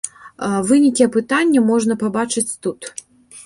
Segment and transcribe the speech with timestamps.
[0.69, 2.93] Вынікі апытання можна пабачыць тут.